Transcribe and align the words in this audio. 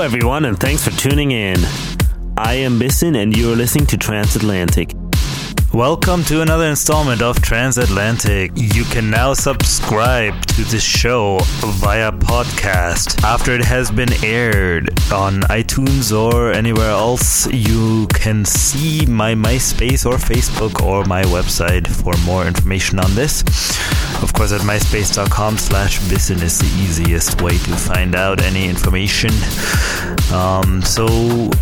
Everyone, 0.00 0.46
and 0.46 0.58
thanks 0.58 0.82
for 0.82 0.90
tuning 0.92 1.32
in. 1.32 1.58
I 2.38 2.54
am 2.54 2.78
Bissin, 2.80 3.22
and 3.22 3.36
you 3.36 3.52
are 3.52 3.54
listening 3.54 3.86
to 3.88 3.98
Transatlantic. 3.98 4.94
Welcome 5.74 6.24
to 6.24 6.40
another 6.40 6.64
installment 6.64 7.20
of 7.20 7.36
Transatlantic. 7.42 8.50
You 8.56 8.84
can 8.84 9.10
now 9.10 9.34
subscribe 9.34 10.46
to 10.46 10.64
this 10.64 10.82
show 10.82 11.38
via 11.82 12.12
podcast. 12.12 13.22
After 13.22 13.54
it 13.54 13.62
has 13.62 13.90
been 13.90 14.12
aired 14.24 14.88
on 15.12 15.42
iTunes 15.42 16.16
or 16.16 16.50
anywhere 16.50 16.90
else, 16.90 17.46
you 17.52 18.06
can 18.14 18.46
see 18.46 19.04
my 19.04 19.34
MySpace 19.34 20.06
or 20.06 20.14
Facebook 20.14 20.82
or 20.82 21.04
my 21.04 21.22
website 21.24 21.86
for 21.86 22.14
more 22.24 22.46
information 22.46 22.98
on 22.98 23.14
this. 23.14 23.44
Of 24.22 24.32
course, 24.34 24.52
at 24.52 24.60
myspace.com 24.60 25.58
slash 25.58 25.98
Bissin 26.00 26.42
is 26.42 26.58
the 26.58 26.66
easiest 26.82 27.40
way 27.40 27.52
to 27.52 27.76
find 27.76 28.14
out 28.14 28.42
any 28.42 28.68
information. 28.68 29.30
Um, 30.32 30.82
so 30.82 31.06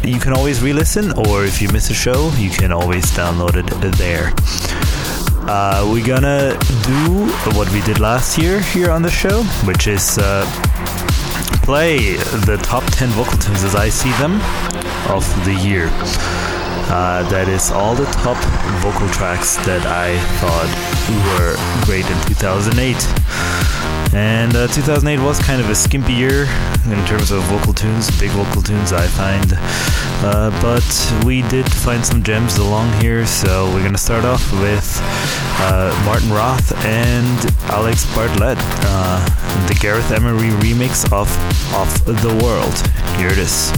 you 0.05 0.19
can 0.19 0.33
always 0.33 0.61
re 0.61 0.73
listen, 0.73 1.13
or 1.13 1.45
if 1.45 1.63
you 1.63 1.69
miss 1.69 1.91
a 1.91 1.95
show, 1.95 2.31
you 2.37 2.51
can 2.51 2.73
always 2.73 3.05
download 3.13 3.55
it 3.57 3.67
there. 3.97 4.33
Uh, 5.49 5.89
we're 5.91 6.07
gonna 6.07 6.59
do 6.85 7.27
what 7.57 7.71
we 7.73 7.81
did 7.83 8.01
last 8.01 8.37
year 8.37 8.61
here 8.61 8.91
on 8.91 9.03
the 9.03 9.11
show, 9.11 9.43
which 9.65 9.87
is 9.87 10.19
uh, 10.19 10.45
play 11.63 12.17
the 12.47 12.59
top 12.63 12.85
10 12.93 13.09
vocal 13.11 13.39
tunes 13.39 13.63
as 13.65 13.75
I 13.75 13.89
see 13.89 14.11
them 14.13 14.35
of 15.09 15.25
the 15.45 15.55
year. 15.55 15.87
Uh, 16.91 17.29
that 17.29 17.49
is 17.49 17.71
all 17.71 17.95
the 17.95 18.07
top 18.25 18.37
vocal 18.81 19.09
tracks 19.11 19.57
that 19.67 19.85
I 19.85 20.17
thought 20.41 20.71
were 21.37 21.55
great 21.85 22.09
in 22.09 22.19
2008. 22.27 22.97
And 24.15 24.57
uh, 24.57 24.67
2008 24.69 25.23
was 25.23 25.39
kind 25.39 25.61
of 25.61 25.69
a 25.69 25.75
skimpy 25.75 26.15
year 26.15 26.49
in 26.87 27.05
terms 27.07 27.31
of 27.31 27.43
vocal 27.45 27.75
tunes, 27.75 28.09
big 28.19 28.31
vocal 28.31 28.63
tunes, 28.63 28.93
I 28.93 29.07
find. 29.07 29.53
Uh, 30.25 30.51
but 30.63 31.25
we 31.27 31.43
did 31.49 31.71
find 31.71 32.05
some 32.05 32.23
gems 32.23 32.57
along 32.57 32.91
here, 33.03 33.27
so 33.27 33.67
we're 33.75 33.85
gonna 33.85 33.99
start 33.99 34.25
off 34.25 34.51
with 34.53 34.99
uh, 35.61 35.93
Martin 36.07 36.31
Roth 36.31 36.73
and 36.87 37.55
Alex 37.71 38.07
Bartlett, 38.15 38.59
uh, 38.59 39.67
the 39.69 39.75
Gareth 39.75 40.11
Emery 40.11 40.51
remix 40.65 41.05
of 41.13 41.29
"Off 41.75 42.03
the 42.05 42.35
World." 42.43 42.75
Here 43.19 43.29
it 43.29 43.39
is. 43.39 43.73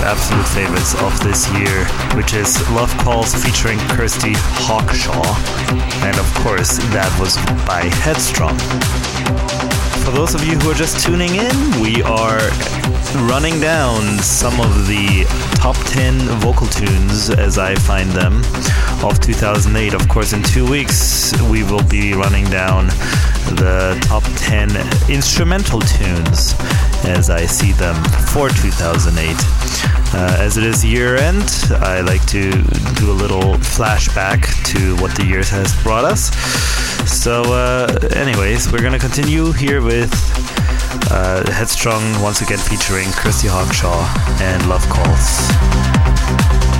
Absolute 0.00 0.48
favorites 0.48 0.94
of 1.02 1.18
this 1.22 1.46
year, 1.52 1.84
which 2.16 2.34
is 2.34 2.58
Love 2.70 2.96
Calls 2.98 3.34
featuring 3.34 3.78
Kirsty 3.90 4.32
Hawkshaw, 4.64 5.22
and 6.04 6.16
of 6.18 6.34
course, 6.42 6.78
that 6.94 7.10
was 7.20 7.36
by 7.66 7.82
Headstrong. 8.00 8.56
For 10.04 10.10
those 10.10 10.34
of 10.34 10.44
you 10.44 10.58
who 10.58 10.70
are 10.70 10.74
just 10.74 11.04
tuning 11.04 11.34
in, 11.34 11.80
we 11.80 12.02
are 12.02 12.40
running 13.28 13.60
down 13.60 14.18
some 14.18 14.60
of 14.60 14.86
the 14.86 15.26
top 15.56 15.76
10 15.86 16.18
vocal 16.40 16.66
tunes 16.68 17.28
as 17.30 17.58
I 17.58 17.74
find 17.74 18.10
them 18.10 18.38
of 19.04 19.20
2008. 19.20 19.94
Of 19.94 20.08
course, 20.08 20.32
in 20.32 20.42
two 20.42 20.68
weeks, 20.68 21.32
we 21.50 21.62
will 21.64 21.84
be 21.88 22.14
running 22.14 22.44
down 22.46 22.88
the 23.54 23.98
top 24.02 24.22
10 24.36 24.70
instrumental 25.10 25.80
tunes 25.80 26.54
as 27.04 27.30
I 27.30 27.46
see 27.46 27.72
them 27.72 27.96
for 28.32 28.48
2008. 28.48 29.36
Uh, 30.14 30.36
as 30.38 30.56
it 30.56 30.64
is 30.64 30.84
year 30.84 31.16
end, 31.16 31.48
I 31.80 32.00
like 32.00 32.24
to 32.26 32.50
do 32.94 33.10
a 33.10 33.16
little 33.16 33.54
flashback 33.54 34.42
to 34.72 34.96
what 35.02 35.14
the 35.16 35.24
year 35.24 35.42
has 35.44 35.74
brought 35.82 36.04
us. 36.04 36.30
So, 37.10 37.42
uh, 37.42 37.98
anyways, 38.14 38.70
we're 38.70 38.82
gonna 38.82 38.98
continue 38.98 39.52
here 39.52 39.82
with 39.82 40.12
uh, 41.10 41.50
Headstrong 41.50 42.02
once 42.22 42.40
again 42.40 42.58
featuring 42.58 43.10
Kirsty 43.12 43.48
Hawkshaw 43.48 44.06
and 44.40 44.68
Love 44.68 44.86
Calls. 44.88 46.71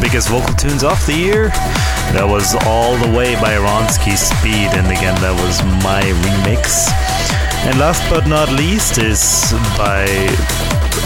Biggest 0.00 0.28
vocal 0.28 0.54
tunes 0.54 0.82
of 0.82 0.98
the 1.06 1.14
year. 1.14 1.48
That 2.16 2.26
was 2.26 2.56
All 2.66 2.96
the 2.96 3.10
Way 3.16 3.34
by 3.36 3.54
Ronski 3.54 4.16
Speed, 4.16 4.72
and 4.72 4.88
again, 4.88 5.14
that 5.20 5.36
was 5.36 5.60
my 5.84 6.00
remix. 6.24 6.88
And 7.68 7.78
last 7.78 8.02
but 8.08 8.26
not 8.26 8.48
least 8.48 8.96
is 8.96 9.52
by 9.76 10.08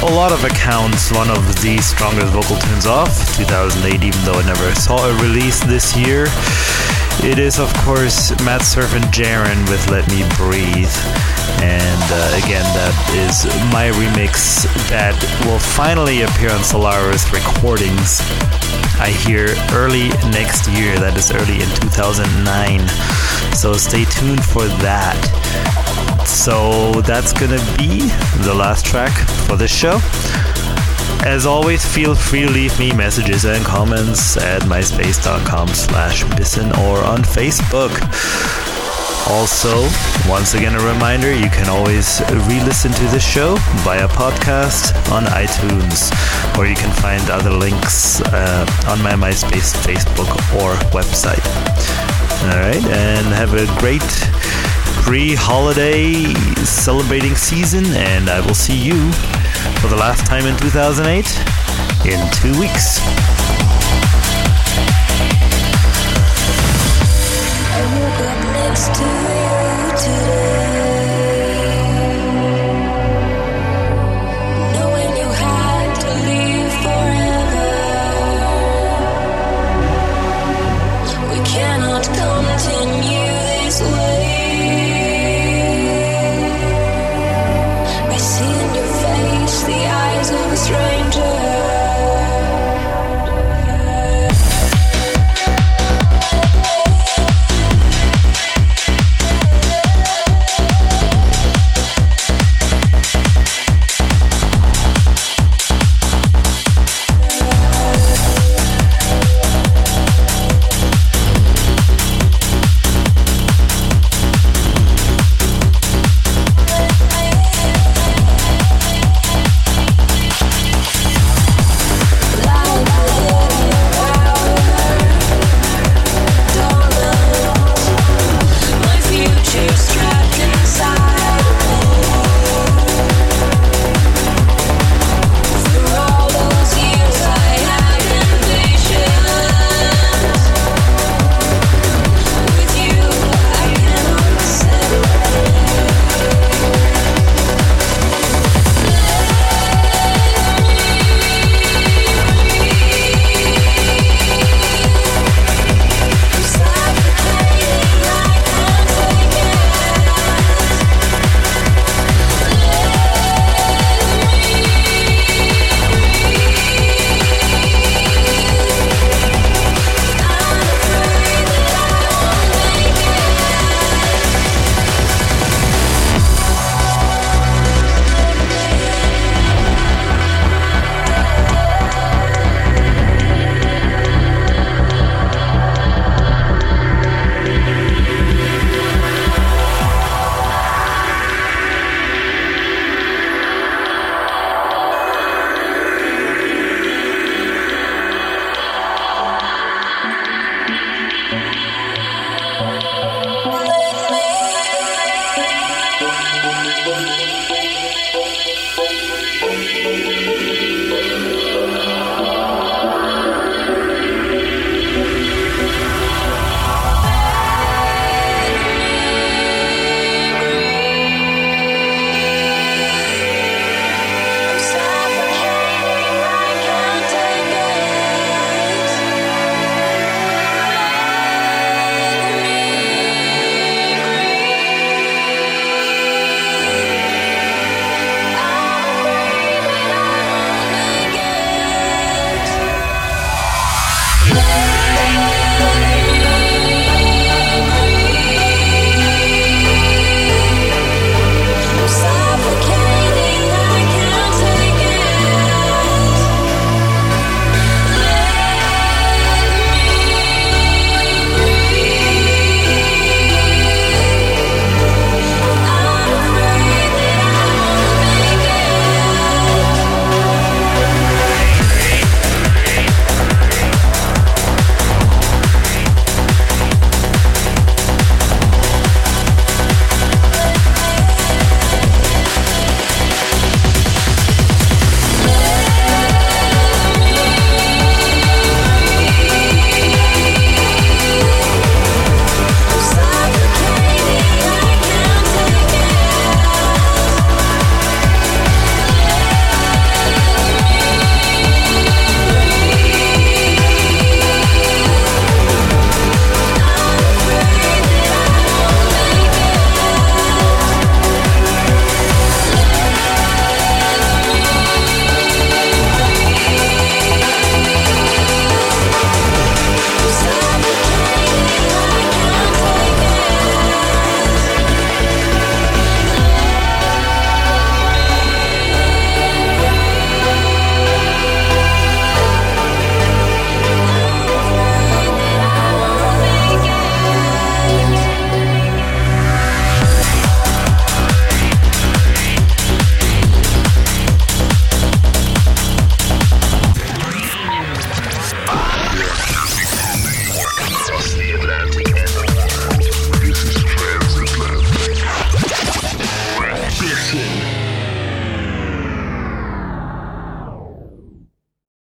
a 0.06 0.12
lot 0.14 0.30
of 0.30 0.44
accounts, 0.44 1.10
one 1.10 1.28
of 1.28 1.42
the 1.60 1.78
strongest 1.82 2.32
vocal 2.32 2.56
tunes 2.56 2.86
of 2.86 3.10
2008, 3.34 4.02
even 4.02 4.20
though 4.24 4.38
I 4.38 4.46
never 4.46 4.74
saw 4.74 5.02
a 5.02 5.12
release 5.20 5.58
this 5.64 5.96
year. 5.96 6.26
It 7.22 7.38
is, 7.38 7.58
of 7.58 7.72
course, 7.82 8.30
Matt 8.44 8.62
Cerf 8.62 8.94
and 8.94 9.04
Jaren 9.10 9.58
with 9.68 9.82
Let 9.90 10.06
Me 10.10 10.22
Breathe. 10.36 10.94
And 11.62 12.04
uh, 12.12 12.40
again, 12.44 12.66
that 12.76 12.94
is 13.16 13.46
my 13.72 13.90
remix 13.96 14.64
that 14.90 15.16
will 15.46 15.58
finally 15.58 16.22
appear 16.22 16.50
on 16.52 16.62
Solaris 16.62 17.32
Recordings. 17.32 18.20
I 19.00 19.10
hear 19.10 19.54
early 19.72 20.08
next 20.30 20.68
year, 20.68 20.98
that 20.98 21.16
is 21.16 21.30
early 21.30 21.60
in 21.62 21.68
2009. 21.80 22.88
So 23.54 23.74
stay 23.74 24.04
tuned 24.04 24.44
for 24.44 24.66
that. 24.82 25.18
So 26.26 27.00
that's 27.02 27.32
gonna 27.32 27.62
be 27.76 28.08
the 28.44 28.54
last 28.54 28.86
track 28.86 29.12
for 29.46 29.56
this 29.56 29.70
show. 29.70 30.00
As 31.26 31.46
always, 31.46 31.84
feel 31.84 32.14
free 32.14 32.42
to 32.42 32.50
leave 32.50 32.78
me 32.78 32.92
messages 32.92 33.44
and 33.44 33.64
comments 33.64 34.36
at 34.36 34.62
myspace.com 34.62 35.68
slash 35.68 36.24
bisson 36.36 36.70
or 36.72 37.02
on 37.02 37.22
Facebook. 37.22 37.92
Also, 39.30 39.88
once 40.28 40.52
again, 40.52 40.74
a 40.74 40.84
reminder 40.84 41.32
you 41.32 41.48
can 41.48 41.68
always 41.68 42.20
re 42.46 42.60
listen 42.60 42.92
to 42.92 43.04
this 43.08 43.24
show 43.24 43.56
via 43.82 44.06
podcast 44.08 44.92
on 45.10 45.24
iTunes, 45.24 46.12
or 46.58 46.66
you 46.66 46.74
can 46.74 46.92
find 47.00 47.30
other 47.30 47.50
links 47.50 48.20
uh, 48.20 48.66
on 48.86 49.02
my 49.02 49.12
MySpace, 49.12 49.72
Facebook, 49.80 50.28
or 50.60 50.74
website. 50.92 51.44
Alright, 52.44 52.84
and 52.84 53.26
have 53.28 53.54
a 53.54 53.66
great 53.80 54.02
pre 55.02 55.34
holiday 55.34 56.24
celebrating 56.64 57.34
season, 57.34 57.86
and 57.96 58.28
I 58.28 58.40
will 58.40 58.54
see 58.54 58.76
you 58.76 59.10
for 59.80 59.88
the 59.88 59.96
last 59.96 60.26
time 60.26 60.44
in 60.44 60.56
2008 60.58 61.24
in 62.06 62.20
two 62.32 62.60
weeks. 62.60 63.00
Next 68.74 68.92
to. 68.98 69.43